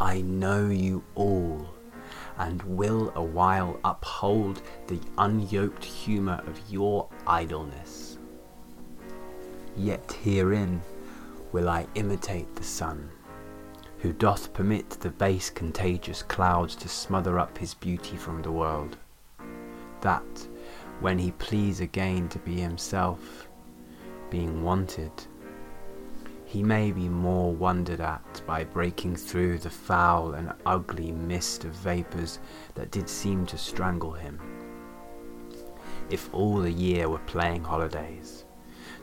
[0.00, 1.68] I know you all,
[2.38, 8.16] and will a while uphold the unyoked humour of your idleness.
[9.76, 10.80] Yet herein
[11.52, 13.10] will I imitate the sun,
[13.98, 18.96] who doth permit the base contagious clouds to smother up his beauty from the world,
[20.00, 20.48] that,
[21.00, 23.48] when he please again to be himself,
[24.30, 25.12] being wanted,
[26.50, 31.70] he may be more wondered at by breaking through the foul and ugly mist of
[31.70, 32.40] vapours
[32.74, 34.36] that did seem to strangle him.
[36.10, 38.46] If all the year were playing holidays,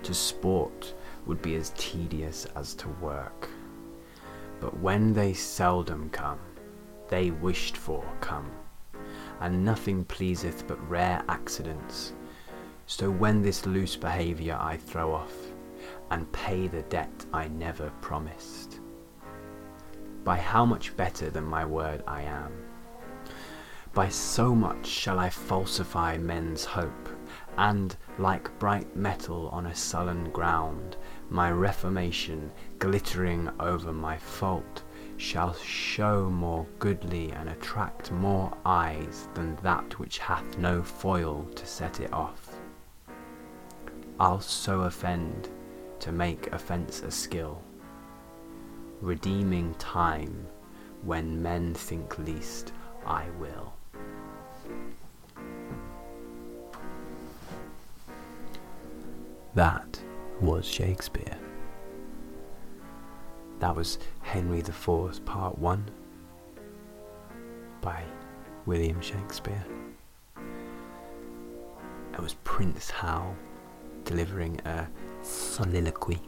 [0.03, 0.93] to sport
[1.25, 3.47] would be as tedious as to work.
[4.59, 6.41] But when they seldom come,
[7.07, 8.51] they wished for come,
[9.39, 12.11] and nothing pleaseth but rare accidents.
[12.87, 15.46] So when this loose behaviour I throw off,
[16.11, 18.79] and pay the debt I never promised.
[20.23, 22.51] By how much better than my word I am?
[23.93, 27.09] By so much shall I falsify men's hope,
[27.57, 30.97] and, like bright metal on a sullen ground,
[31.29, 34.83] my reformation, glittering over my fault,
[35.17, 41.65] shall show more goodly and attract more eyes than that which hath no foil to
[41.65, 42.55] set it off.
[44.19, 45.49] I'll so offend
[45.99, 47.61] to make offence a skill,
[49.01, 50.47] redeeming time
[51.03, 52.73] when men think least
[53.05, 53.73] I will.
[59.55, 59.99] That
[60.39, 61.37] was Shakespeare.
[63.59, 65.89] That was Henry IV, Part 1
[67.81, 68.03] by
[68.67, 69.65] William Shakespeare.
[72.13, 73.35] It was Prince Hal
[74.03, 74.87] delivering a
[75.27, 76.19] soliloquy,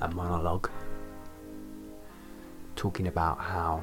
[0.00, 0.70] a monologue,
[2.76, 3.82] talking about how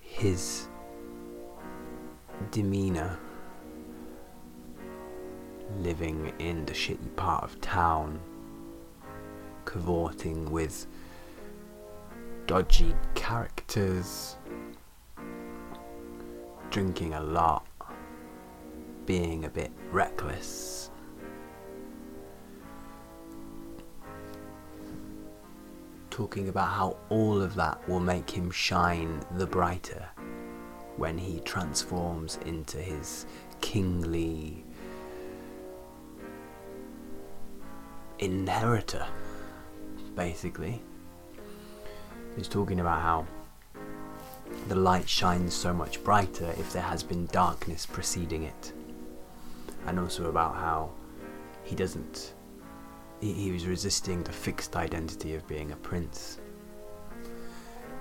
[0.00, 0.68] his
[2.50, 3.18] demeanour
[5.80, 8.18] living in the shitty part of town,
[9.64, 10.86] cavorting with
[12.46, 14.36] dodgy characters,
[16.70, 17.67] drinking a lot,
[19.08, 20.90] being a bit reckless.
[26.10, 30.06] Talking about how all of that will make him shine the brighter
[30.98, 33.24] when he transforms into his
[33.62, 34.62] kingly
[38.18, 39.06] inheritor,
[40.14, 40.82] basically.
[42.36, 43.26] He's talking about how
[44.68, 48.74] the light shines so much brighter if there has been darkness preceding it
[49.86, 50.90] and also about how
[51.64, 52.34] he doesn't
[53.20, 56.38] he, he was resisting the fixed identity of being a prince.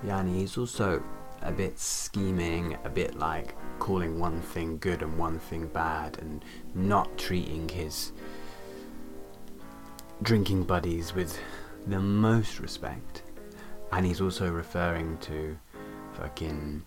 [0.03, 1.03] And he's also
[1.41, 6.43] a bit scheming a bit like calling one thing good and one thing bad and
[6.73, 8.11] not treating his
[10.23, 11.39] drinking buddies with
[11.87, 13.23] the most respect.
[13.91, 15.57] And he's also referring to
[16.13, 16.83] fucking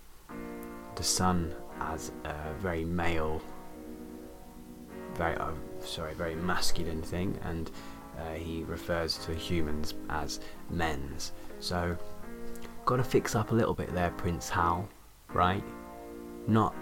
[0.96, 3.40] the sun as a very male
[5.20, 5.50] very uh,
[5.84, 7.70] sorry very masculine thing and
[8.18, 11.32] uh, he refers to humans as men's.
[11.60, 11.94] So
[12.86, 14.88] gotta fix up a little bit there prince hal
[15.34, 15.62] right?
[16.46, 16.74] Not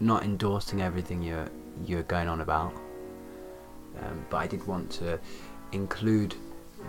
[0.00, 1.48] not endorsing everything you're
[1.84, 2.74] you're going on about.
[4.02, 5.18] Um, but i did want to
[5.72, 6.34] include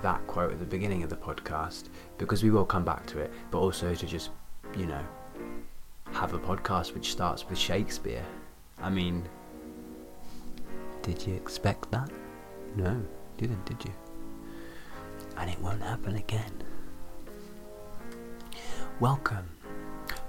[0.02, 1.84] that quote at the beginning of the podcast
[2.18, 4.32] because we will come back to it but also to just
[4.76, 5.04] you know
[6.12, 8.26] have a podcast which starts with shakespeare.
[8.82, 9.24] I mean
[11.02, 12.10] did you expect that?
[12.76, 13.02] No,
[13.38, 13.94] didn't, did you?
[15.38, 16.64] And it won't happen again.
[19.00, 19.46] Welcome,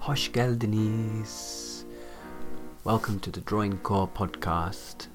[0.00, 1.84] Hoş geldiniz.
[2.84, 5.08] Welcome to the Droincore podcast.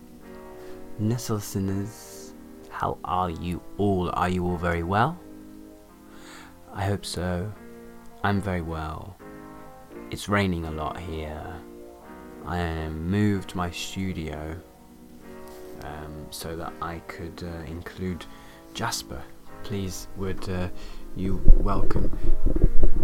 [0.99, 2.23] Nasılsınız?
[2.69, 4.09] How are you all?
[4.13, 5.15] Are you all very well?
[6.75, 7.51] I hope so.
[8.23, 9.15] I'm very well.
[10.11, 11.55] It's raining a lot here.
[12.45, 14.55] I am moved my studio
[15.83, 18.25] um, so that I could uh, include
[18.73, 19.21] Jasper.
[19.63, 20.69] Please, would uh,
[21.15, 22.17] you welcome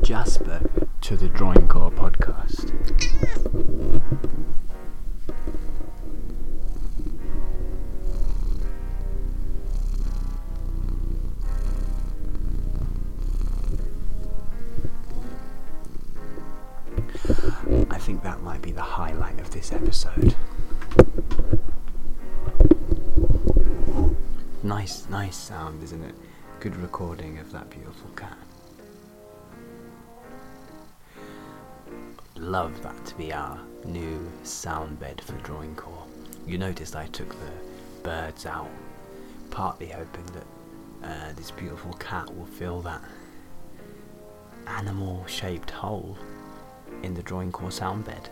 [0.01, 0.61] Jasper
[1.01, 2.73] to the Droincore podcast?
[17.91, 20.35] I think that might be the highlight of this episode.
[25.29, 26.15] Nice, sound, isn't it?
[26.59, 28.35] good recording of that beautiful cat.
[32.35, 36.07] Love that to be our new sound bed for droincore.
[36.47, 37.51] You noticed I took the
[38.01, 38.71] birds out,
[39.51, 40.47] partly hoping that
[41.07, 43.03] uh, this beautiful cat will fill that
[44.65, 46.17] animal shaped hole
[47.03, 48.31] in the droincore sound bed.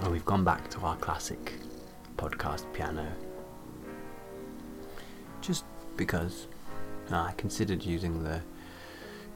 [0.00, 1.52] And we've gone back to our classic
[2.16, 3.06] podcast piano
[5.96, 6.46] because
[7.10, 8.40] uh, I considered using the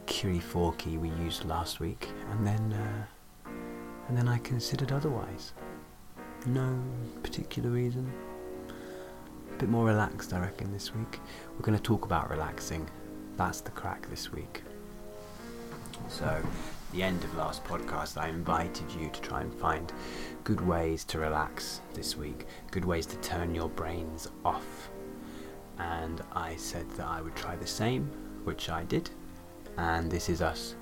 [0.06, 3.50] Kiri 4 key we used last week, and then uh,
[4.08, 5.52] and then I considered otherwise.
[6.46, 6.78] No
[7.22, 8.12] particular reason.
[9.52, 11.18] A bit more relaxed, I reckon, this week.
[11.54, 12.88] We're going to talk about relaxing.
[13.36, 14.62] That's the crack this week.
[16.08, 16.40] So,
[16.92, 19.92] the end of last podcast, I invited you to try and find
[20.44, 24.88] good ways to relax this week, good ways to turn your brains off.
[25.78, 28.10] And I said that I would try the same,
[28.44, 29.10] which I did.
[29.76, 30.74] And this is us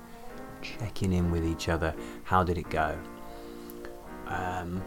[0.61, 1.93] checking in with each other.
[2.23, 2.97] How did it go?
[4.27, 4.81] Um,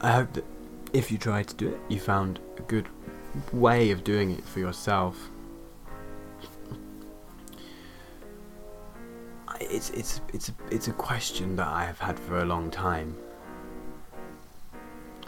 [0.00, 0.44] I hope that
[0.92, 2.88] if you tried to do it, you found a good
[3.52, 5.16] way of doing it for yourself.
[9.60, 13.16] It's it's it's it's a question that I have had for a long time,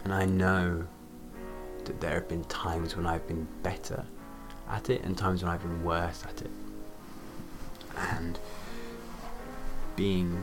[0.03, 0.87] and I know
[1.87, 4.05] that there have been times when I've been better
[4.69, 6.51] at it and times when I've been worse at it,
[7.97, 8.39] and
[9.97, 10.43] being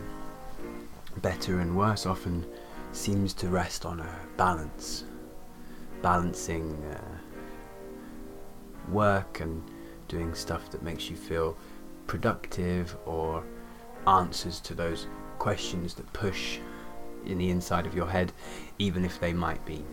[1.17, 2.45] better and worse often
[2.93, 5.03] seems to rest on a balance,
[6.01, 7.17] balancing uh,
[8.91, 9.63] work and
[10.07, 11.57] doing stuff that makes you feel
[12.07, 13.43] productive or
[14.07, 15.07] answers to those
[15.39, 16.59] questions that push
[17.25, 18.31] in the inside of your head,
[18.79, 19.83] even if they might be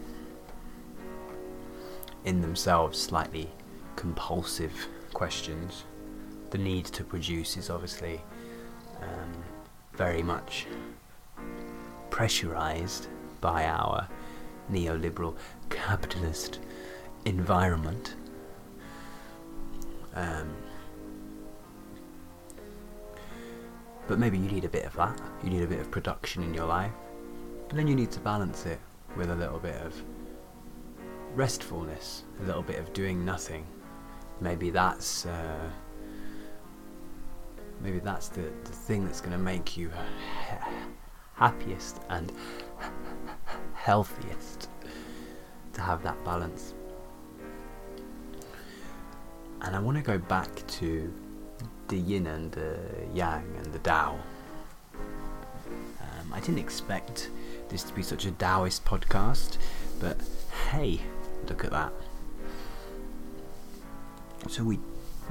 [2.24, 3.50] in themselves slightly
[3.96, 5.84] compulsive questions.
[6.50, 8.20] The need to produce is obviously
[9.00, 9.32] um,
[9.94, 10.66] very much
[12.10, 13.08] pressurized
[13.40, 14.08] by our
[14.70, 15.36] neoliberal
[15.70, 16.60] capitalist
[17.24, 18.14] environment.
[20.14, 20.56] Um,
[24.06, 25.20] but maybe you need a bit of that.
[25.44, 26.92] You need a bit of production in your life.
[27.68, 28.80] But then you need to balance it
[29.16, 29.94] with a little bit of
[31.34, 33.66] restfulness, a little bit of doing nothing.
[34.40, 35.70] Maybe that's uh,
[37.80, 39.90] maybe that's the, the thing that's going to make you
[41.34, 42.32] happiest and
[43.74, 44.68] healthiest
[45.72, 46.74] to have that balance.
[49.62, 51.12] And I want to go back to
[51.88, 52.78] the yin and the
[53.14, 54.18] yang and the Tao.
[55.74, 57.30] Um, I didn't expect
[57.68, 59.58] this to be such a Taoist podcast,
[60.00, 60.16] but
[60.70, 61.00] hey,
[61.46, 61.92] look at that.
[64.48, 64.78] So we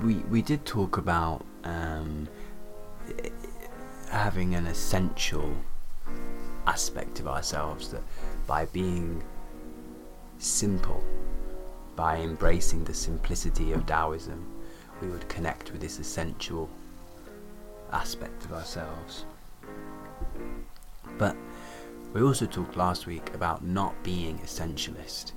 [0.03, 2.27] we we did talk about um,
[4.09, 5.55] having an essential
[6.65, 8.03] aspect of ourselves that
[8.45, 9.23] by being
[10.37, 11.03] simple,
[11.95, 14.45] by embracing the simplicity of Taoism,
[15.01, 16.69] we would connect with this essential
[17.91, 19.25] aspect of ourselves.
[21.17, 21.35] But
[22.13, 25.31] we also talked last week about not being essentialist.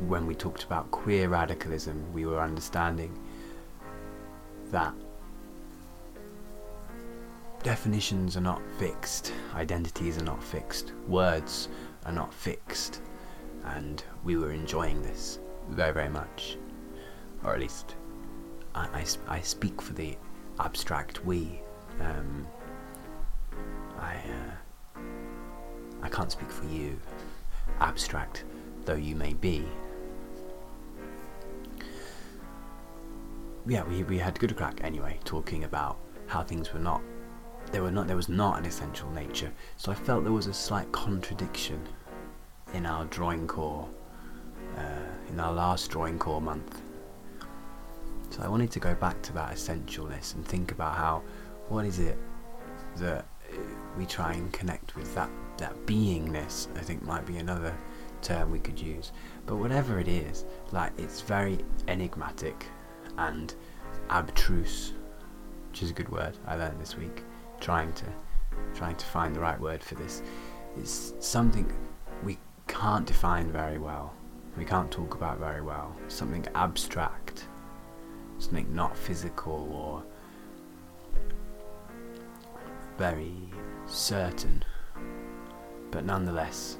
[0.00, 3.18] When we talked about queer radicalism, we were understanding
[4.70, 4.92] that
[7.62, 11.68] definitions are not fixed, identities are not fixed, words
[12.04, 13.00] are not fixed,
[13.64, 15.38] and we were enjoying this
[15.70, 16.58] very, very much.
[17.42, 17.94] Or at least,
[18.74, 18.86] I,
[19.28, 20.16] I, I speak for the
[20.60, 21.60] abstract we.
[22.00, 22.46] Um,
[23.98, 25.00] I, uh,
[26.02, 26.98] I can't speak for you,
[27.80, 28.44] abstract
[28.84, 29.64] though you may be.
[33.68, 37.02] Yeah, we, we had good crack anyway, talking about how things were not
[37.72, 39.52] there were not there was not an essential nature.
[39.76, 41.80] So I felt there was a slight contradiction
[42.74, 43.88] in our droincore,
[44.76, 44.80] uh,
[45.30, 46.80] in our last droincore month.
[48.30, 51.22] So I wanted to go back to that essentialness and think about how
[51.68, 52.18] what is it
[52.96, 53.26] that
[53.96, 56.68] we try and connect with that that beingness.
[56.76, 57.74] I think might be another
[58.22, 59.12] term we could use.
[59.46, 61.58] But whatever it is, like it's very
[61.88, 62.66] enigmatic
[63.18, 63.54] and
[64.10, 64.92] abstruse,
[65.70, 67.22] which is a good word I learned this week
[67.60, 68.04] trying to
[68.74, 70.22] trying to find the right word for this.
[70.78, 71.72] It's something
[72.22, 74.14] we can't define very well.
[74.56, 75.94] We can't talk about very well.
[76.08, 77.46] Something abstract,
[78.38, 80.02] something not physical or
[82.96, 83.34] very
[83.86, 84.62] certain,
[85.90, 86.78] but nonetheless,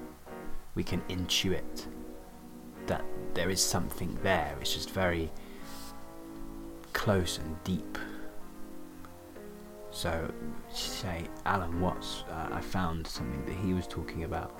[0.74, 1.86] we can intuit
[2.86, 4.56] that there is something there.
[4.60, 5.30] It's just very
[6.96, 7.98] close and deep.
[9.90, 10.32] So,
[10.72, 14.58] say Alan Watts, uh, I found something that he was talking about,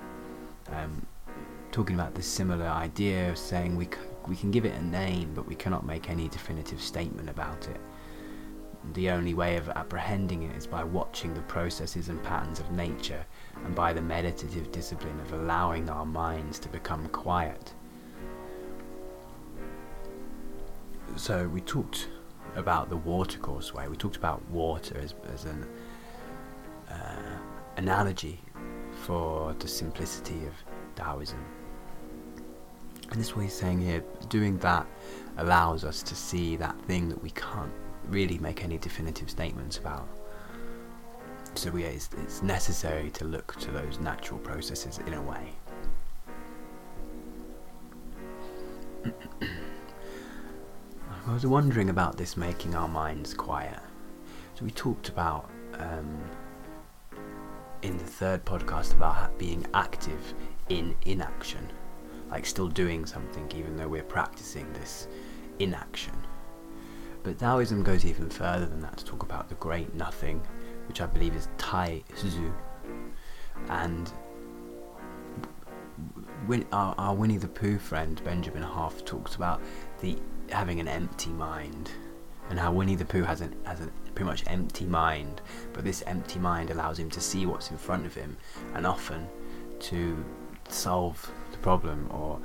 [0.68, 1.04] um,
[1.72, 3.92] talking about this similar idea of saying we c-
[4.28, 7.80] we can give it a name, but we cannot make any definitive statement about it.
[8.92, 13.24] The only way of apprehending it is by watching the processes and patterns of nature,
[13.64, 17.72] and by the meditative discipline of allowing our minds to become quiet.
[21.16, 22.08] So we talked
[22.56, 23.86] about the watercourse way.
[23.88, 25.66] We talked about water as, as an
[26.90, 27.38] uh,
[27.76, 28.40] analogy
[29.04, 30.52] for the simplicity of
[30.96, 31.44] Taoism.
[33.10, 34.02] And this is what he's saying here.
[34.28, 34.86] Doing that
[35.36, 37.72] allows us to see that thing that we can't
[38.08, 40.08] really make any definitive statements about.
[41.54, 45.52] So we, it's, it's necessary to look to those natural processes in a way.
[51.28, 53.80] I was wondering about this making our minds quiet.
[54.54, 56.22] So we talked about um,
[57.82, 60.34] in the third podcast about being active
[60.68, 61.68] in inaction,
[62.30, 65.08] like still doing something even though we're practicing this
[65.58, 66.14] inaction.
[67.24, 70.40] But Taoism goes even further than that to talk about the great nothing,
[70.86, 72.52] which I believe is Tai Xu.
[73.68, 74.12] And
[76.70, 79.60] our, our Winnie the Pooh friend Benjamin Hoff talks about
[80.00, 80.16] the
[80.50, 81.90] having an empty mind
[82.50, 85.40] and how Winnie the Pooh has an has a pretty much empty mind,
[85.72, 88.36] but this empty mind allows him to see what's in front of him,
[88.74, 89.26] and often
[89.80, 90.24] to
[90.68, 92.40] solve the problem or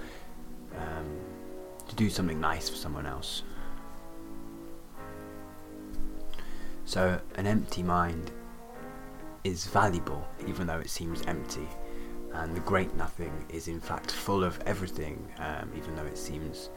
[0.77, 1.19] um,
[1.87, 3.43] to do something nice for someone else.
[6.85, 8.31] So an empty mind
[9.43, 11.67] is valuable, even though it seems empty,
[12.33, 16.69] and the great nothing is in fact full of everything, um, even though it seems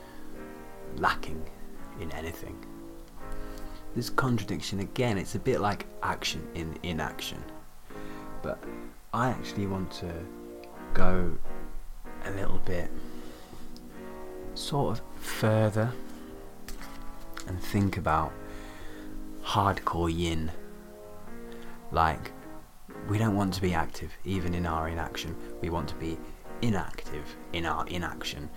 [0.97, 1.43] lacking
[2.01, 2.57] in anything.
[3.95, 7.43] This contradiction again, it's a bit like action in inaction.
[8.43, 8.63] But
[9.13, 10.13] I actually want to
[10.93, 11.37] go
[12.25, 12.91] a little bit
[14.55, 15.93] sort of further
[17.47, 18.33] and think about
[19.45, 20.51] hardcore yin.
[21.93, 22.33] Like,
[23.09, 26.19] we don't want to be active even in our inaction, we want to be
[26.63, 28.49] inactive in our inaction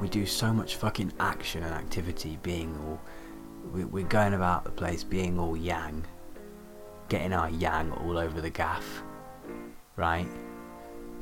[0.00, 3.00] we do so much fucking action and activity being all
[3.72, 6.04] we, are going about the place being all yang
[7.08, 9.02] getting our yang all over the gaff
[9.96, 10.28] right?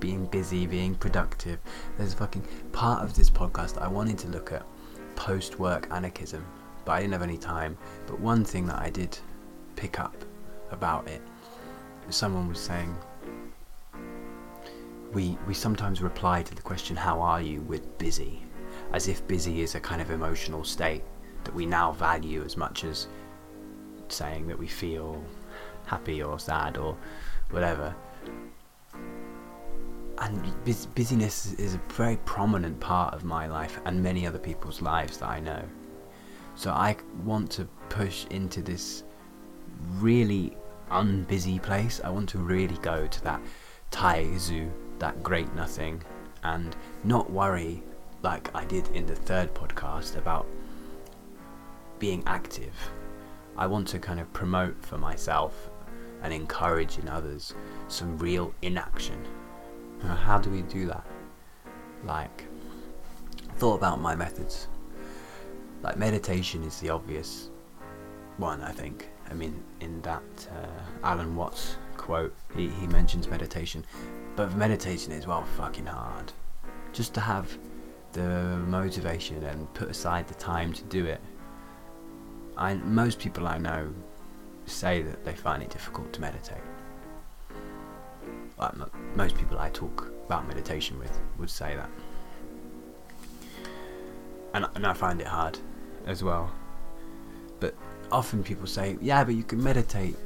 [0.01, 1.61] Being busy being productive.
[1.97, 4.67] There's a fucking part of this podcast i wanted to look at
[5.17, 6.45] post-work anarchism
[6.85, 7.79] but i didn't have any time.
[8.07, 9.17] But one thing that i did
[9.77, 10.25] pick up
[10.71, 11.23] about it
[12.11, 12.95] someone was saying
[15.13, 18.43] we we sometimes reply to the question how are you with busy
[18.95, 21.03] as if busy is a kind of emotional state
[21.43, 23.09] that we now value as much as
[24.07, 25.21] saying that we feel
[25.85, 26.97] happy or sad or
[27.51, 27.93] whatever.
[30.19, 34.81] And bus- busyness is a very prominent part of my life and many other people's
[34.81, 35.63] lives that I know.
[36.55, 39.03] So I want to push into this
[39.95, 40.57] really
[40.93, 42.01] unbusy place.
[42.05, 43.41] I want to really go to that
[43.91, 44.71] Tai Xu,
[45.01, 46.01] that great nothing,
[46.45, 47.83] and not worry
[48.25, 50.47] like I did in the third podcast about
[51.99, 52.73] being active.
[53.57, 55.71] I want to kind of promote for myself
[56.23, 57.55] and encourage in others
[57.89, 59.23] some real inaction.
[60.03, 61.07] How do we do that?
[62.05, 62.45] Like,
[63.57, 64.69] thought about my methods.
[65.83, 67.51] Like, meditation is the obvious
[68.39, 69.09] one, I think.
[69.31, 73.85] I mean, in that uh, Alan Watts quote, he, he mentions meditation.
[74.35, 76.33] But meditation is, well, fucking hard.
[76.93, 77.57] Just to have
[78.15, 81.21] the motivation and put aside the time to do it.
[82.57, 83.93] I, most people I know
[84.67, 86.63] say that they find it difficult to meditate.
[88.57, 88.73] Like
[89.17, 91.91] most people I talk about meditation with would say that.
[94.55, 95.59] And, and I find it hard
[96.07, 96.53] as well.
[97.59, 97.75] But
[98.13, 100.17] often people say, yeah, but you can meditate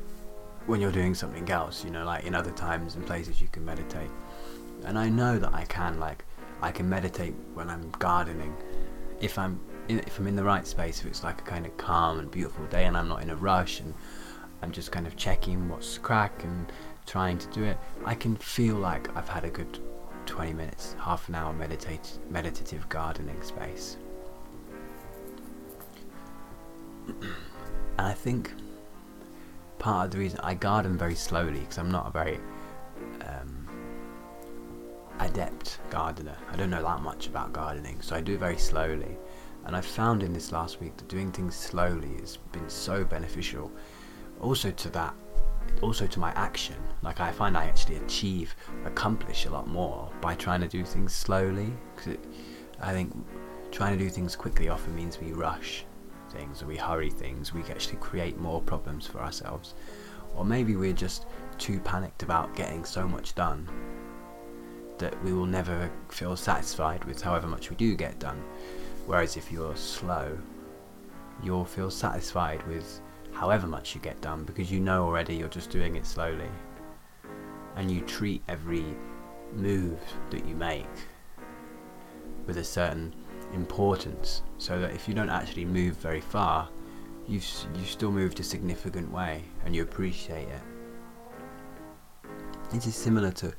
[0.67, 3.65] when you're doing something else, you know, like in other times and places you can
[3.65, 4.11] meditate.
[4.85, 6.25] And I know that I can, like,
[6.61, 8.55] I can meditate when I'm gardening.
[9.21, 11.77] If I'm in, if I'm in the right space, if it's like a kind of
[11.77, 13.95] calm and beautiful day, and I'm not in a rush, and
[14.63, 16.71] I'm just kind of checking what's crack and
[17.07, 19.79] trying to do it, I can feel like I've had a good
[20.27, 23.97] 20 minutes, half an hour meditate meditative gardening space.
[27.09, 28.53] and I think
[29.79, 32.39] part of the reason I garden very slowly because I'm not a very
[33.23, 33.58] um,
[35.21, 36.37] adept gardener.
[36.51, 39.17] I don't know that much about gardening, so I do very slowly.
[39.65, 43.71] And I found in this last week that doing things slowly has been so beneficial.
[44.41, 45.15] Also to that,
[45.83, 46.77] also to my action.
[47.03, 51.13] Like I find I actually achieve, accomplish a lot more by trying to do things
[51.13, 51.73] slowly.
[51.95, 52.17] Because
[52.81, 53.15] I think
[53.71, 55.85] trying to do things quickly often means we rush
[56.31, 57.53] things or we hurry things.
[57.53, 59.75] We actually create more problems for ourselves.
[60.35, 61.27] Or maybe we're just
[61.59, 63.69] too panicked about getting so much done
[64.99, 68.43] that we will never feel satisfied with however much we do get done.
[69.07, 70.37] Whereas if you're slow,
[71.43, 73.01] you'll feel satisfied with
[73.33, 76.49] however much you get done because you know already you're just doing it slowly.
[77.77, 78.85] And you treat every
[79.53, 79.99] move
[80.31, 80.87] that you make
[82.47, 83.15] with a certain
[83.55, 86.69] importance so that if you don't actually move very far,
[87.27, 90.63] you've, you still moved a significant way and you appreciate it.
[92.71, 93.53] This is similar to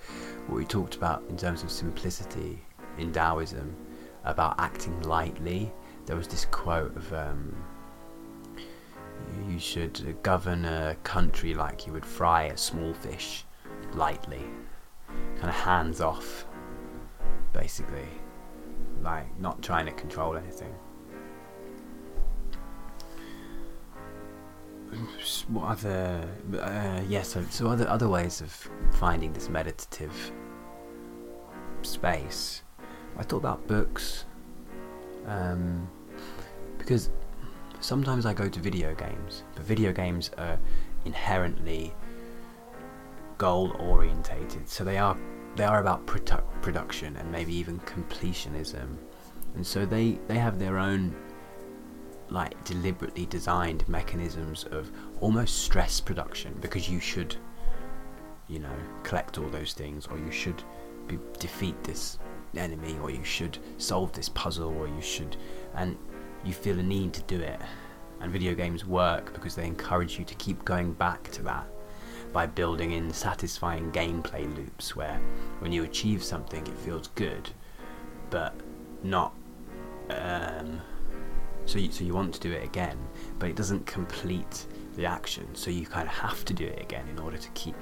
[0.50, 2.60] what we talked about in terms of simplicity
[2.98, 3.76] in Taoism,
[4.24, 5.72] about acting lightly.
[6.08, 7.56] There was this quote of um,
[9.48, 13.46] you should govern a country like you would fry a small fish
[13.94, 14.44] lightly,
[15.36, 16.46] kind of hands off,
[17.54, 18.08] basically,
[19.04, 20.74] like not trying to control anything.
[25.44, 28.52] What other uh, yes yeah, so, so other other ways of
[28.94, 30.32] finding this meditative
[31.82, 32.64] space.
[33.18, 34.26] I thought about books
[35.28, 35.90] um,
[36.78, 37.10] because
[37.82, 40.60] sometimes i go to video games but video games are
[41.06, 41.94] inherently
[43.38, 45.18] goal orientated so they are
[45.56, 48.96] they are about produ- production and maybe even completionism.
[49.56, 51.14] And so they they have their own
[52.30, 57.36] like deliberately designed mechanisms of almost stress production because you should
[58.48, 60.64] you know collect all those things or you should
[61.08, 62.20] be, defeat this
[62.56, 65.38] enemy or you should solve this puzzle or you should
[65.76, 65.98] and
[66.44, 67.60] you feel a need to do it.
[68.22, 71.66] And video games work because they encourage you to keep going back to that
[72.34, 75.20] by building in satisfying gameplay loops where
[75.60, 77.50] when you achieve something it feels good
[78.30, 78.54] but
[79.04, 79.34] not
[80.10, 80.82] um,
[81.70, 82.98] so you, so you want to do it again,
[83.38, 85.48] but it doesn't complete the action.
[85.54, 87.76] So you kind of have to do it again in order to keep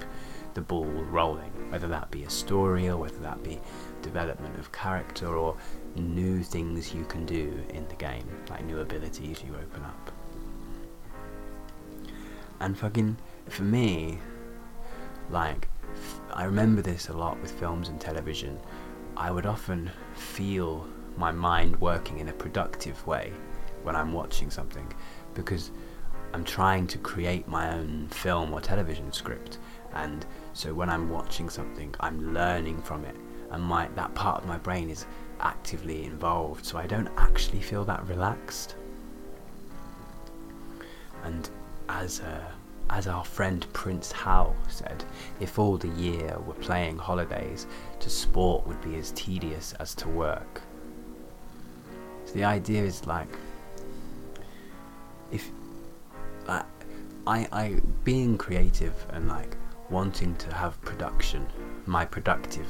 [0.56, 3.62] the ball rolling, whether that be a story or whether that be
[4.02, 5.56] development of character or
[5.96, 10.12] new things you can do in the game, like new abilities you open up.
[12.60, 13.16] And fucking,
[13.48, 14.20] for me,
[15.30, 15.70] like,
[16.34, 18.60] I remember this a lot with films and television.
[19.16, 23.32] I would often feel my mind working in a productive way
[23.84, 24.92] when I'm watching something
[25.34, 25.72] because
[26.34, 29.60] I'm trying to create my own film or television script.
[29.94, 33.16] And so when I'm watching something I'm learning from it.
[33.52, 35.06] And my that part of my brain is
[35.40, 38.76] actively involved so I don't actually feel that relaxed.
[41.24, 41.50] And
[41.90, 42.44] as uh,
[42.90, 45.04] as our friend Prince Hal said,
[45.40, 47.68] if all the year were playing holidays,
[48.00, 50.62] to sport would be as tedious as to work.
[52.26, 53.28] So the idea is like
[55.32, 55.52] if
[56.48, 56.64] I,
[57.26, 59.56] I, I being creative and like
[59.90, 61.46] wanting to have production,
[61.86, 62.68] my productive,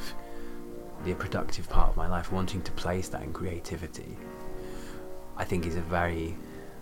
[1.04, 4.17] the productive part of my life, wanting to place that in creativity,
[5.36, 6.36] I think is a very,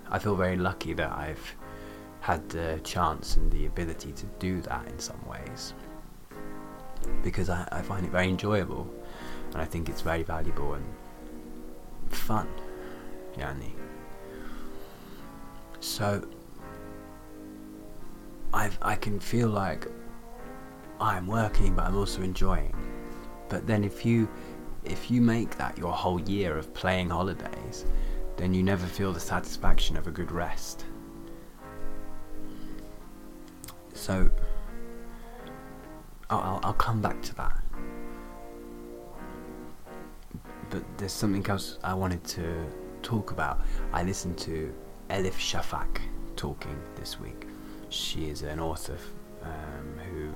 [0.09, 1.55] I feel very lucky that I've
[2.21, 5.73] had the chance and the ability to do that in some ways
[7.23, 8.91] because I, I find it very enjoyable
[9.53, 10.85] and I think it's very valuable and
[12.09, 12.47] fun.
[13.38, 13.71] Yani.
[15.85, 16.27] So
[18.51, 19.87] I I can feel like
[20.99, 22.75] I'm working, but I'm also enjoying.
[23.49, 24.27] But then if you
[24.83, 27.85] if you make that your whole year of playing holidays,
[28.35, 30.85] then you never feel the satisfaction of a good rest.
[33.93, 34.31] So
[36.31, 37.63] I'll, I'll come back to that.
[40.71, 42.65] But there's something else I wanted to
[43.03, 43.61] talk about.
[43.93, 44.73] I listened to
[45.09, 46.01] Elif Shafak
[46.35, 47.47] talking this week.
[47.89, 48.97] She is an author
[49.43, 50.33] um, who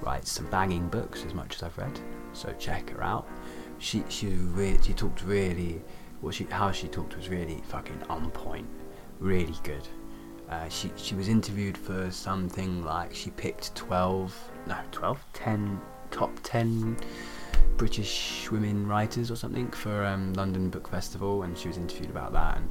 [0.00, 1.98] writes some banging books, as much as I've read.
[2.32, 3.26] So check her out.
[3.78, 5.82] She she re- she talked really
[6.30, 8.66] she how she talked was really fucking on point,
[9.18, 9.86] really good.
[10.48, 16.30] Uh, she she was interviewed for something like she picked 12 no 12 10 top
[16.42, 16.96] 10
[17.76, 22.32] British women writers or something for um, London Book Festival and she was interviewed about
[22.32, 22.68] that and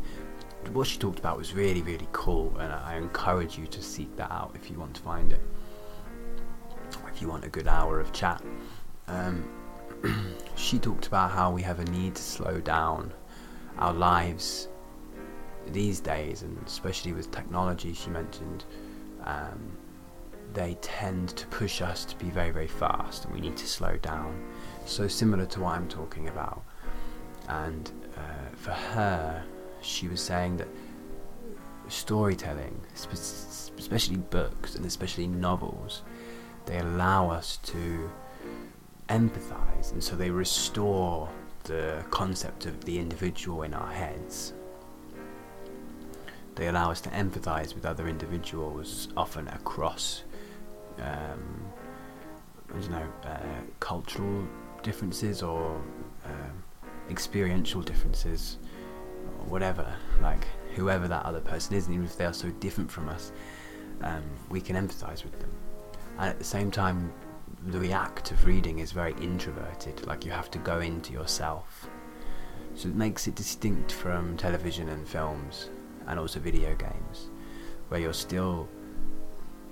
[0.69, 4.31] what she talked about was really, really cool, and I encourage you to seek that
[4.31, 5.41] out if you want to find it.
[7.13, 8.43] If you want a good hour of chat.
[9.07, 9.47] Um,
[10.55, 13.13] she talked about how we have a need to slow down.
[13.77, 14.67] Our lives
[15.67, 18.65] these days, and especially with technology, she mentioned,
[19.25, 19.77] um,
[20.53, 23.97] they tend to push us to be very, very fast, and we need to slow
[23.97, 24.43] down.
[24.85, 26.63] So similar to what I'm talking about.
[27.47, 29.43] And uh, for her,
[29.83, 30.67] she was saying that
[31.87, 32.79] storytelling,
[33.77, 36.01] especially books and especially novels,
[36.65, 38.09] they allow us to
[39.09, 41.29] empathize, and so they restore
[41.65, 44.53] the concept of the individual in our heads.
[46.55, 50.23] They allow us to empathize with other individuals, often across,
[50.99, 51.65] um,
[52.69, 53.39] I don't know, uh,
[53.79, 54.47] cultural
[54.83, 55.81] differences or
[56.25, 56.63] um,
[57.09, 58.57] experiential differences,
[59.49, 59.93] whatever.
[60.21, 63.31] Like whoever that other person is, and even if they are so different from us,
[64.01, 65.51] um, we can empathize with them.
[66.17, 67.11] And at the same time,
[67.65, 71.87] the act of reading is very introverted, like you have to go into yourself.
[72.75, 75.69] So it makes it distinct from television and films
[76.07, 77.29] and also video games,
[77.87, 78.67] where you're still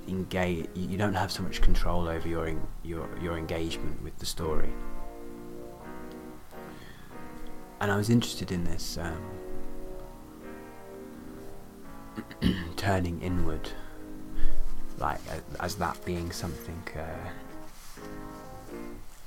[0.07, 0.69] engage.
[0.73, 4.71] You don't have so much control over your your your engagement with the story.
[7.79, 9.21] And I was interested in this um,
[12.75, 13.69] turning inward,
[14.97, 15.19] like
[15.59, 16.81] as that being something.
[16.95, 17.29] Uh,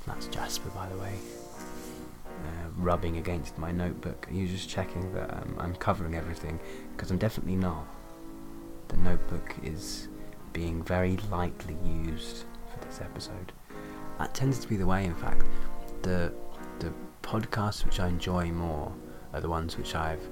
[0.06, 1.14] that's Jasper, by the way.
[2.26, 4.26] Uh, rubbing against my notebook.
[4.30, 6.60] You're you just checking that um, I'm covering everything?
[6.94, 7.86] Because I'm definitely not.
[8.88, 10.08] The notebook is
[10.52, 13.52] being very lightly used for this episode.
[14.18, 15.44] That tends to be the way, in fact.
[16.02, 16.32] The
[16.80, 16.92] the
[17.22, 18.92] podcasts which I enjoy more
[19.32, 20.28] are the ones which I've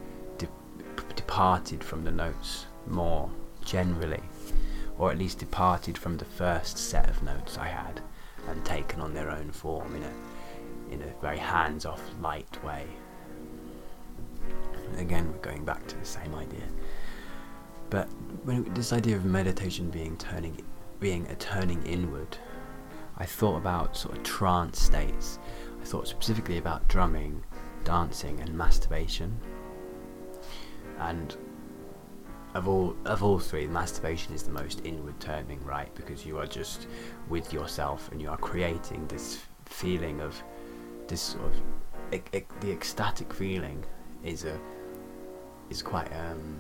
[1.13, 3.31] departed from the notes more
[3.65, 4.23] generally,
[4.99, 8.01] or at least departed from the first set of notes I had
[8.49, 10.13] and taken on their own form in a
[10.93, 12.87] in a very hands-off, light way.
[14.99, 16.69] Again, we're going back to the same idea.
[17.89, 18.09] But
[18.45, 20.63] when this idea of meditation being turning,
[21.01, 22.37] being a turning inward,
[23.17, 25.39] I thought about sort of trance states.
[25.81, 27.43] I thought specifically about drumming,
[27.85, 29.39] dancing, and masturbation.
[31.03, 31.37] And
[32.55, 35.93] of all of all three, masturbation is the most inward turning, right?
[35.95, 36.87] Because you are just
[37.29, 40.41] with yourself and you are creating this feeling of
[41.09, 42.21] this sort of
[42.61, 43.83] the ecstatic feeling
[44.23, 44.59] is a
[45.71, 46.59] is quite um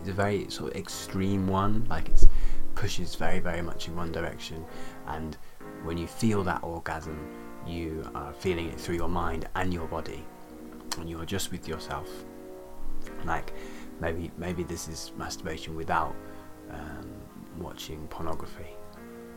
[0.00, 1.86] it's a very sort of extreme one.
[1.88, 2.28] Like it
[2.74, 4.64] pushes very very much in one direction.
[5.06, 5.36] And
[5.84, 7.18] when you feel that orgasm
[7.66, 10.22] you are feeling it through your mind and your body.
[10.98, 12.08] And you are just with yourself
[13.26, 13.52] like
[14.00, 16.14] maybe maybe this is masturbation without
[16.70, 17.10] um,
[17.58, 18.66] watching pornography.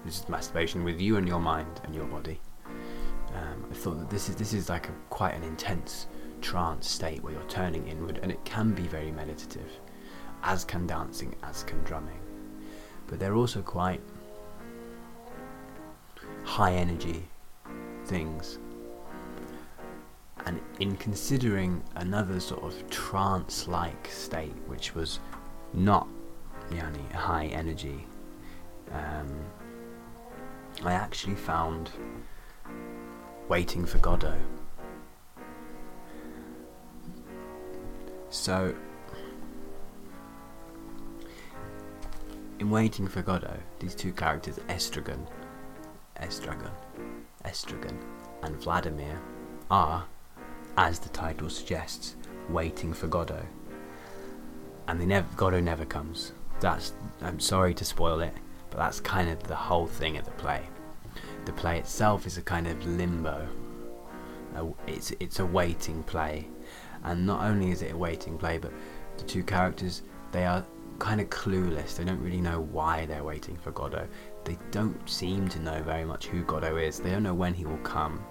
[0.06, 2.40] This is masturbation with you and your mind and your body.
[3.36, 6.08] Um, I thought that this is this is like a, quite an intense
[6.42, 9.72] trance state where you're turning inward, and it can be very meditative,
[10.44, 12.20] as can dancing, as can drumming.
[13.08, 14.02] But they're also quite
[16.44, 17.28] high energy
[18.06, 18.60] things
[20.46, 25.20] and in considering another sort of trance like state, which was
[25.74, 26.08] not
[26.70, 28.06] yani, high energy,
[28.92, 29.28] um,
[30.84, 31.92] I actually found
[33.50, 34.38] Waiting for Godot.
[38.30, 38.76] So,
[42.60, 45.26] in Waiting for Godot, these two characters, Estragon,
[46.18, 46.72] Estragon,
[47.46, 47.98] Estragon,
[48.44, 49.18] and Vladimir,
[49.72, 50.06] are
[50.78, 52.16] as the title suggests,
[52.50, 53.46] waiting for Godot.
[54.88, 56.32] And they never, Godot never comes.
[56.60, 58.34] That's, I'm sorry to spoil it,
[58.70, 60.62] but that's kind of the whole thing of the play.
[61.46, 63.48] The play itself is a kind of limbo.
[64.86, 66.48] It's, it's a waiting play.
[67.04, 68.72] And not only is it a waiting play, but
[69.18, 70.66] the two characters, they are
[71.00, 71.96] kind of clueless.
[71.96, 74.08] They don't really know why they're waiting for Godot.
[74.44, 77.00] They don't seem to know very much who Godot is.
[77.00, 78.24] They don't know when he will come.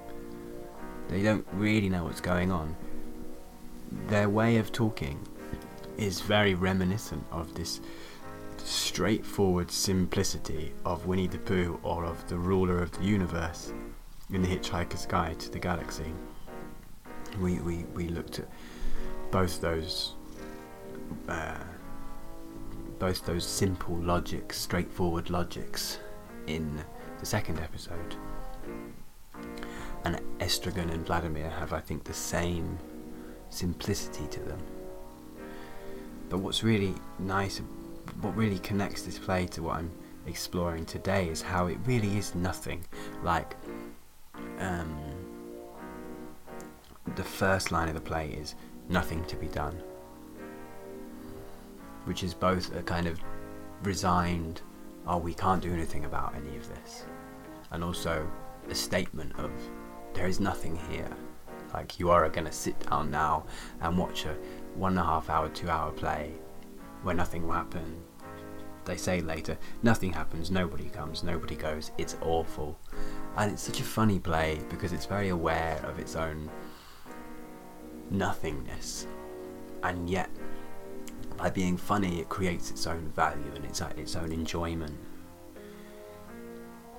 [1.09, 2.75] They don't really know what's going on.
[4.09, 5.21] Their way of talking
[5.97, 7.81] is very reminiscent of this
[8.59, 13.73] straightforward simplicity of Winnie the Pooh or of the ruler of the universe
[14.33, 16.13] in The Hitchhiker's Guide to the Galaxy.
[17.41, 18.49] We, we, we looked at
[19.31, 20.15] both those
[21.29, 21.59] uh,
[22.99, 25.99] both those simple logics, straightforward logics
[26.47, 26.83] in
[27.21, 28.17] the second episode
[30.47, 32.79] Estragon and Vladimir have, I think, the same
[33.51, 34.63] simplicity to them.
[36.29, 37.61] But what's really nice,
[38.21, 39.91] what really connects this play to what I'm
[40.27, 42.85] exploring today is how it really is nothing.
[43.23, 43.57] Like,
[44.59, 44.97] um,
[47.17, 48.55] the first line of the play is
[48.89, 49.83] nothing to be done.
[52.07, 53.21] which is both a kind of
[53.83, 54.63] resigned,
[55.07, 57.05] oh, we can't do anything about any of this,
[57.73, 58.27] and also
[58.71, 59.51] a statement of
[60.17, 61.11] there is nothing here.
[61.75, 63.45] Like you are going to sit down now
[63.83, 64.35] and watch a
[64.75, 66.33] one and a half hour, two hour play
[67.03, 68.03] where nothing will happen.
[68.87, 72.79] They say later, nothing happens, nobody comes, nobody goes, it's awful.
[73.37, 76.51] And it's such a funny play because it's very aware of its own
[78.11, 79.07] nothingness.
[79.83, 80.31] And yet,
[81.37, 84.97] by being funny, it creates its own value and its, uh, its own enjoyment.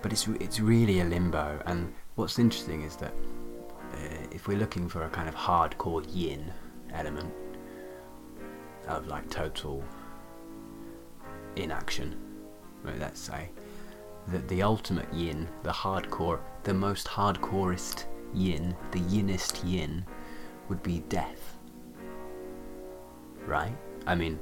[0.03, 1.61] But it's, it's really a limbo.
[1.65, 3.13] And what's interesting is that
[3.93, 6.51] uh, if we're looking for a kind of hardcore yin
[6.91, 7.31] element
[8.87, 9.83] of like total
[11.55, 12.19] inaction,
[12.83, 13.49] let's say,
[14.29, 20.03] that the ultimate yin, the hardcore, the most hardcorest yin, the yinest yin,
[20.69, 21.57] would be death.
[23.45, 23.77] Right?
[24.07, 24.39] I mean,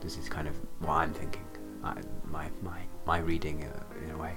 [0.00, 1.44] this is kind of what I'm thinking.
[1.82, 4.36] I, my my my reading uh, in a way.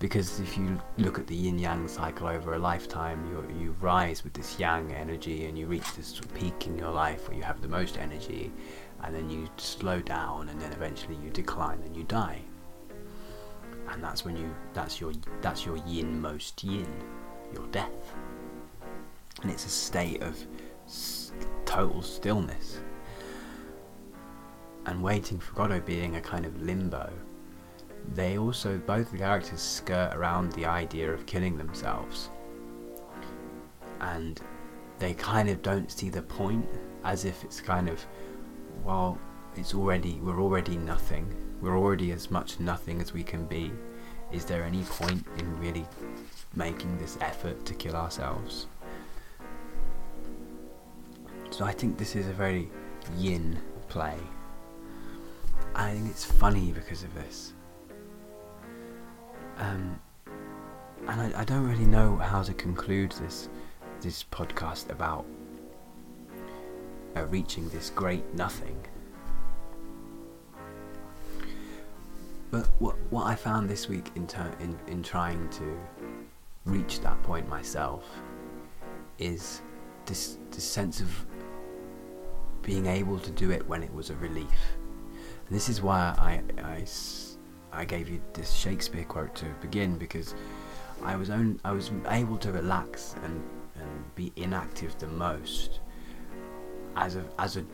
[0.00, 4.24] Because if you look at the yin yang cycle over a lifetime, you you rise
[4.24, 7.60] with this yang energy, and you reach this peak in your life where you have
[7.60, 8.50] the most energy,
[9.04, 12.40] and then you slow down, and then eventually you decline and you die.
[13.90, 16.88] And that's when you that's your that's your yin most yin
[17.52, 18.14] your death.
[19.42, 20.34] And it's a state of
[21.66, 22.80] total stillness.
[24.86, 27.12] And waiting for Godot being a kind of limbo
[28.14, 32.30] they also both the characters skirt around the idea of killing themselves
[34.00, 34.40] and
[34.98, 36.66] they kind of don't see the point
[37.04, 38.04] as if it's kind of
[38.84, 39.18] well
[39.56, 41.26] it's already we're already nothing
[41.60, 43.70] we're already as much nothing as we can be.
[44.32, 45.86] Is there any point in really
[46.54, 48.66] making this effort to kill ourselves?
[51.50, 52.70] So I think this is a very
[53.16, 53.58] yin
[53.88, 54.16] play.
[55.74, 57.52] I think it's funny because of this.
[59.60, 60.00] Um,
[61.06, 63.48] and I, I don't really know how to conclude this
[64.00, 65.26] this podcast about
[67.16, 68.84] uh, reaching this great nothing.
[72.50, 75.78] But what what I found this week in ter- in in trying to
[76.64, 78.04] reach that point myself
[79.18, 79.60] is
[80.06, 81.26] this this sense of
[82.62, 84.76] being able to do it when it was a relief.
[85.46, 86.84] And this is why I, I,
[87.72, 90.34] I gave you this Shakespeare quote to begin because
[91.02, 93.42] I was on, I was able to relax and,
[93.76, 95.80] and be inactive the most
[96.96, 97.64] as a as a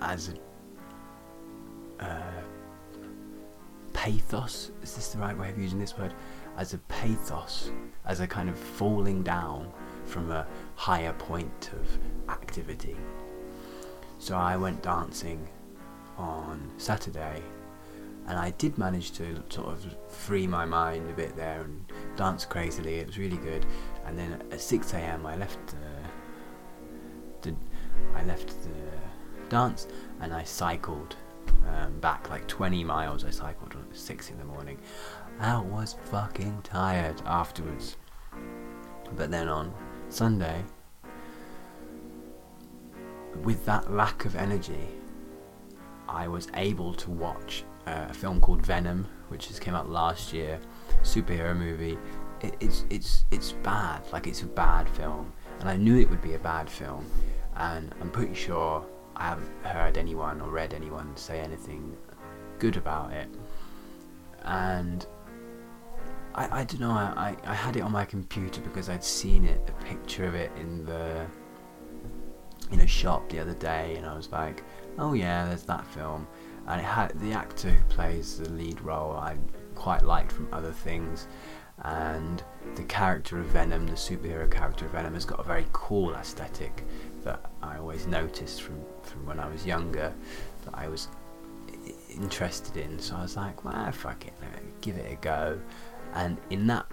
[0.00, 0.30] as
[2.00, 2.42] a uh,
[3.92, 4.70] pathos.
[4.82, 6.14] Is this the right way of using this word?
[6.56, 7.70] As a pathos
[8.06, 9.72] as a kind of falling down
[10.04, 12.96] from a higher point of activity.
[14.18, 15.48] So I went dancing
[16.16, 17.42] on Saturday
[18.26, 21.84] and I did manage to sort of free my mind a bit there and
[22.16, 23.66] dance crazily it was really good
[24.06, 25.58] and then at 6am I left
[27.42, 27.56] the, the
[28.14, 29.86] I left the dance
[30.20, 31.16] and I cycled
[31.66, 33.24] um, back like 20 miles.
[33.24, 34.78] I cycled at 6 in the morning.
[35.40, 37.96] I was fucking tired afterwards.
[39.16, 39.72] But then on
[40.08, 40.62] Sunday,
[43.42, 44.88] with that lack of energy,
[46.08, 50.32] I was able to watch uh, a film called Venom, which has came out last
[50.32, 50.60] year,
[51.02, 51.98] superhero movie.
[52.40, 56.22] It, it's it's it's bad, like it's a bad film, and I knew it would
[56.22, 57.06] be a bad film,
[57.56, 58.84] and I'm pretty sure
[59.16, 61.96] I haven't heard anyone or read anyone say anything
[62.58, 63.28] good about it.
[64.42, 65.06] And
[66.34, 69.60] I, I don't know, I, I had it on my computer because I'd seen it,
[69.68, 71.26] a picture of it in the
[72.72, 74.64] in a shop the other day and I was like,
[74.98, 76.26] oh yeah, there's that film.
[76.66, 79.36] And had the actor who plays the lead role I
[79.74, 81.28] quite liked from other things.
[81.82, 82.42] And
[82.76, 86.84] the character of Venom, the superhero character of Venom, has got a very cool aesthetic
[87.24, 90.12] that I always noticed from, from when I was younger
[90.64, 91.08] that I was
[92.08, 92.98] interested in.
[92.98, 94.32] So I was like, well, ah, fuck it,
[94.80, 95.60] give it a go.
[96.14, 96.86] And in that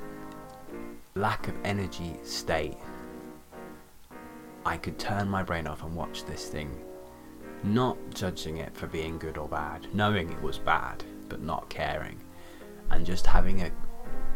[1.16, 2.78] lack of energy state,
[4.66, 6.76] I could turn my brain off and watch this thing,
[7.64, 12.20] not judging it for being good or bad, knowing it was bad, but not caring,
[12.90, 13.72] and just having a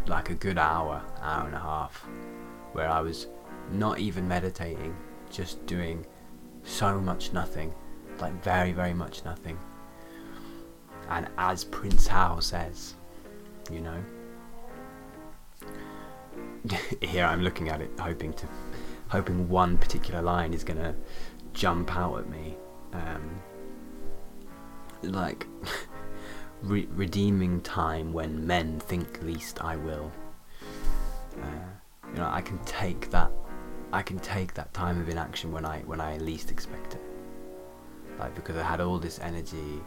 [0.07, 2.05] like a good hour, hour and a half,
[2.73, 3.27] where I was
[3.71, 4.95] not even meditating,
[5.31, 6.05] just doing
[6.63, 7.73] so much nothing,
[8.19, 9.57] like very, very much nothing.
[11.09, 12.95] And as Prince Hal says,
[13.71, 14.03] you know,
[17.01, 18.47] here I'm looking at it, hoping to,
[19.07, 20.95] hoping one particular line is gonna
[21.53, 22.57] jump out at me.
[22.95, 23.41] Um,
[25.03, 25.47] like
[26.61, 30.11] re- redeeming time when men think least I will.
[31.41, 31.47] Uh,
[32.11, 33.31] you know, I can take that.
[33.91, 37.01] I can take that time of inaction when I when I least expect it.
[38.19, 39.81] Like because I had all this energy,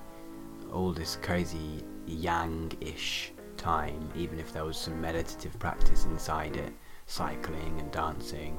[0.72, 6.72] all this crazy yang-ish time, even if there was some meditative practice inside it,
[7.06, 8.58] cycling and dancing.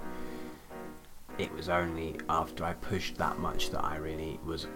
[1.39, 4.67] It was only after I pushed that much that I really was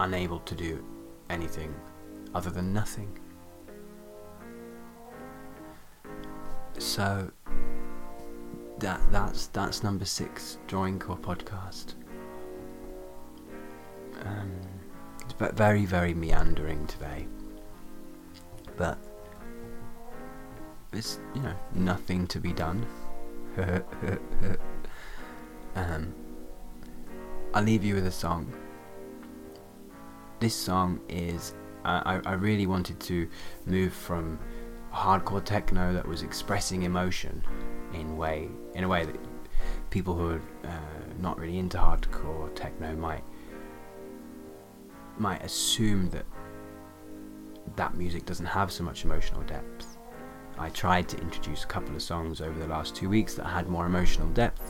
[0.00, 0.82] unable to do
[1.28, 1.74] anything
[2.34, 3.18] other than nothing.
[6.78, 7.30] So
[8.78, 11.92] that that's that's number six Droincore podcast.
[14.24, 14.50] Um,
[15.20, 17.26] it's very very meandering today,
[18.78, 18.96] but
[20.94, 22.86] it's you know nothing to be done.
[25.78, 26.12] um,
[27.54, 28.52] I'll leave you with a song.
[30.40, 33.28] This song is I, I really wanted to
[33.64, 34.38] move from
[34.92, 37.42] hardcore techno that was expressing emotion
[37.92, 39.16] in way in a way that
[39.90, 40.70] people who are uh,
[41.20, 43.24] not really into hardcore techno might
[45.18, 46.24] might assume that
[47.76, 49.96] that music doesn't have so much emotional depth.
[50.58, 53.68] I tried to introduce a couple of songs over the last two weeks that had
[53.68, 54.67] more emotional depth,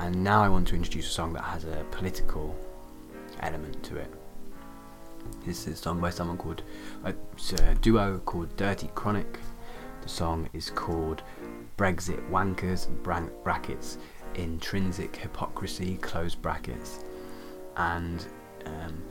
[0.00, 2.56] and now I want to introduce a song that has a political
[3.40, 4.10] element to it.
[5.44, 6.62] This is a song by someone called,
[7.04, 7.12] uh,
[7.58, 9.38] a duo called Dirty Chronic.
[10.00, 11.22] The song is called
[11.76, 12.88] Brexit Wankers,
[13.44, 13.98] brackets,
[14.36, 17.04] Intrinsic Hypocrisy, close brackets.
[17.76, 18.24] And
[18.64, 19.02] um,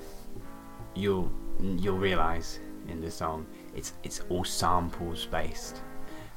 [0.95, 5.81] you'll, you'll realise in the song it's, it's all samples based.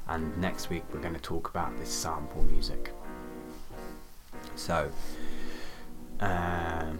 [0.08, 2.92] And next week we're going to talk about this sample music.
[4.54, 4.90] So,
[6.20, 6.98] um,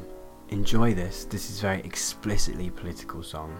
[0.49, 1.25] enjoy this.
[1.25, 3.57] This is a very explicitly political song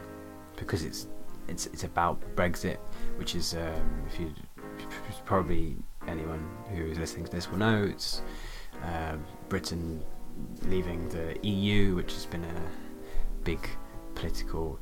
[0.57, 1.09] because it's
[1.49, 2.79] it's it's about Brexit,
[3.17, 4.33] which is um, if you
[5.25, 5.77] probably
[6.09, 8.23] anyone who is listening to this will know it's
[8.83, 9.17] uh,
[9.49, 10.03] Britain
[10.63, 12.63] leaving the EU, which has been a
[13.45, 13.69] big
[14.15, 14.79] political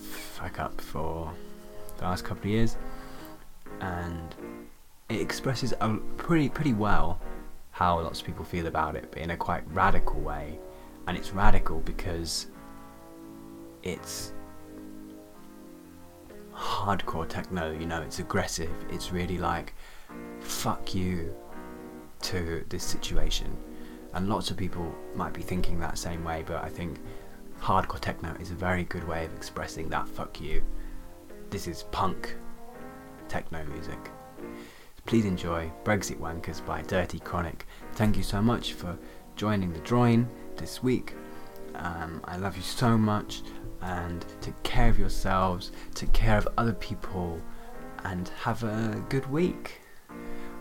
[0.00, 1.32] fuck up for
[1.98, 2.76] the last couple of years,
[3.80, 4.34] and
[5.08, 7.20] it expresses a pretty pretty well
[7.80, 10.58] how lots of people feel about it, but in a quite radical way
[11.06, 12.46] and it's radical because
[13.82, 14.34] it's
[16.54, 19.72] hardcore techno, you know, it's aggressive, it's really like
[20.40, 21.34] fuck you
[22.20, 23.56] to this situation.
[24.12, 26.98] And lots of people might be thinking that same way, but I think
[27.62, 30.62] hardcore techno is a very good way of expressing that fuck you.
[31.48, 32.36] This is punk
[33.26, 34.10] techno music.
[35.10, 37.66] Please enjoy Brexit Wankers by Dirty Chronic.
[37.94, 38.96] Thank you so much for
[39.34, 41.14] joining the drawing this week.
[41.74, 43.42] Um, I love you so much,
[43.82, 47.40] and take care of yourselves, take care of other people,
[48.04, 49.80] and have a good week.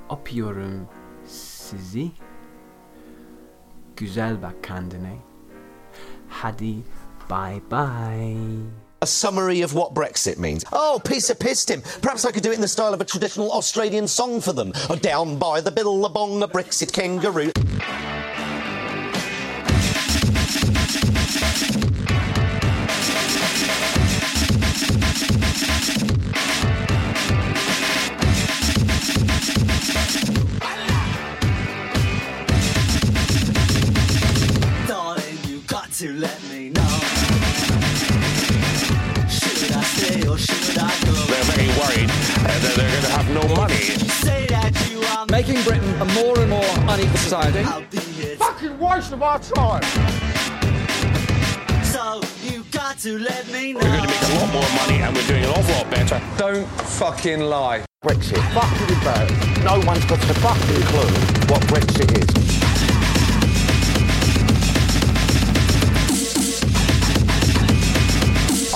[0.09, 0.87] Öpüyorum
[1.25, 2.11] sizi.
[3.95, 5.21] Güzel bak kendine.
[6.27, 6.83] Hadi
[7.29, 8.88] bye bye.
[9.01, 10.65] A summary of what Brexit means.
[10.73, 11.81] Oh, piece of pissed him.
[12.01, 14.73] Perhaps I could do it in the style of a traditional Australian song for them.
[14.89, 17.51] Oh, down by the billabong, a Brexit kangaroo.
[35.99, 36.48] To let
[47.17, 47.59] society.
[47.59, 48.35] I'll be here.
[48.37, 49.83] Fucking waste of our time.
[51.83, 53.79] So you got to let me know.
[53.79, 56.21] We're going to make a lot more money and we're doing an awful lot better.
[56.37, 57.83] Don't fucking lie.
[58.03, 58.41] Brexit.
[58.53, 59.63] Fucking embarrassed.
[59.63, 61.11] No one's got a fucking clue
[61.49, 62.29] what Brexit is.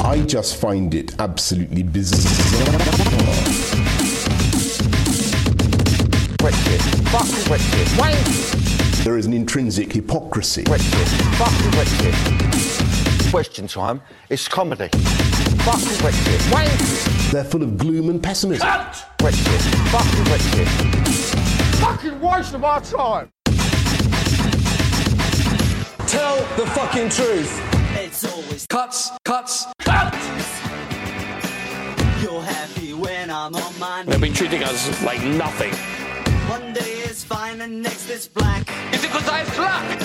[0.03, 2.19] I just find it absolutely bizarre.
[6.37, 7.02] Brexit.
[7.13, 7.99] Fucking Brexit.
[7.99, 9.03] Wank.
[9.03, 10.63] There is an intrinsic hypocrisy.
[10.63, 11.05] Brexit.
[11.37, 13.29] Fucking Brexit.
[13.29, 14.01] Question time.
[14.31, 14.87] It's comedy.
[15.61, 16.51] Fucking Brexit.
[16.51, 17.31] Wank.
[17.31, 18.67] They're full of gloom and pessimism.
[18.67, 19.05] Cut!
[19.19, 19.61] Brexit.
[19.91, 20.67] Fucking Brexit.
[21.81, 23.29] Fucking waste of our time.
[26.07, 27.61] Tell the fucking truth.
[27.95, 30.11] It's always Cuts, cuts, Cut!
[32.23, 35.73] you're happy when I'm on my They've been treating us like nothing.
[37.29, 38.67] One day is fine and next is black.
[38.93, 40.01] Is it because I slack?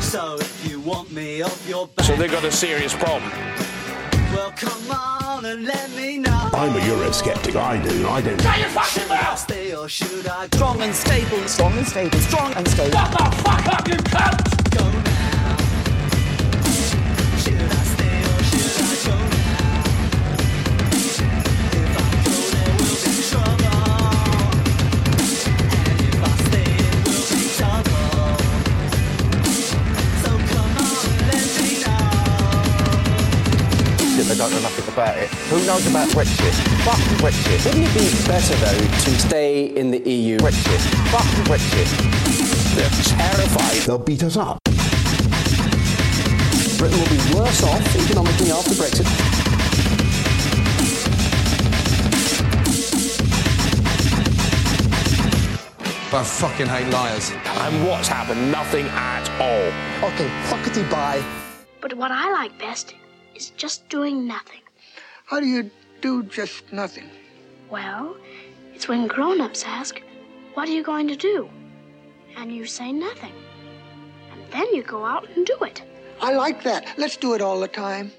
[0.00, 3.30] So if you want me off your back, So they've got a serious problem.
[4.34, 6.50] well, come on and let me know.
[6.52, 7.56] I'm a Eurosceptic.
[7.56, 8.08] I do.
[8.08, 8.40] I don't.
[8.40, 9.38] Shut your fucking mouth!
[9.38, 10.56] Stay or should I go?
[10.56, 11.48] Strong and stable.
[11.48, 12.18] Strong and stable.
[12.20, 12.98] Strong and stable.
[12.98, 14.55] What the fuck up, you cunt?
[34.96, 35.28] About it.
[35.52, 36.54] Who knows about Brexit?
[36.82, 37.62] Fuck Brexit.
[37.66, 40.38] Wouldn't it be better, though, to stay in the EU?
[40.38, 40.80] Brexit.
[41.12, 41.84] Fuck Brexit.
[42.74, 43.76] They're terrified.
[43.86, 44.58] They'll beat us up.
[46.78, 49.04] Britain will be worse off economically after Brexit.
[56.14, 57.32] I fucking hate liars.
[57.44, 58.50] And what's happened?
[58.50, 60.08] Nothing at all.
[60.10, 61.22] Okay, fuckety bye.
[61.82, 62.94] But what I like best
[63.34, 64.62] is just doing nothing.
[65.26, 67.10] How do you do just nothing?
[67.68, 68.16] Well,
[68.72, 70.00] it's when grown ups ask,
[70.54, 71.50] What are you going to do?
[72.36, 73.32] And you say nothing.
[74.32, 75.82] And then you go out and do it.
[76.20, 76.94] I like that.
[76.96, 78.12] Let's do it all the time.